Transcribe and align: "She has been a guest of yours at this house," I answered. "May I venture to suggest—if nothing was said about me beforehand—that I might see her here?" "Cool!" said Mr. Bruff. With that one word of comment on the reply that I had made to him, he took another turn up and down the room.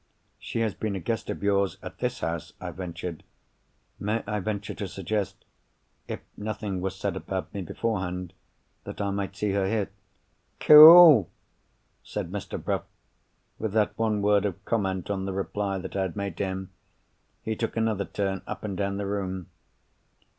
"She 0.39 0.61
has 0.61 0.73
been 0.73 0.95
a 0.95 0.99
guest 0.99 1.29
of 1.29 1.43
yours 1.43 1.77
at 1.83 1.99
this 1.99 2.21
house," 2.21 2.53
I 2.59 2.69
answered. 2.69 3.21
"May 3.99 4.23
I 4.25 4.39
venture 4.39 4.73
to 4.73 4.87
suggest—if 4.87 6.21
nothing 6.35 6.81
was 6.81 6.95
said 6.95 7.15
about 7.15 7.53
me 7.53 7.61
beforehand—that 7.61 8.99
I 8.99 9.11
might 9.11 9.35
see 9.35 9.51
her 9.51 9.67
here?" 9.67 9.91
"Cool!" 10.59 11.29
said 12.01 12.31
Mr. 12.31 12.59
Bruff. 12.59 12.85
With 13.59 13.73
that 13.73 13.95
one 13.95 14.23
word 14.23 14.43
of 14.45 14.65
comment 14.65 15.11
on 15.11 15.25
the 15.25 15.33
reply 15.33 15.77
that 15.77 15.95
I 15.95 16.01
had 16.01 16.15
made 16.15 16.35
to 16.37 16.45
him, 16.45 16.71
he 17.43 17.55
took 17.55 17.77
another 17.77 18.05
turn 18.05 18.41
up 18.47 18.63
and 18.63 18.75
down 18.75 18.97
the 18.97 19.05
room. 19.05 19.51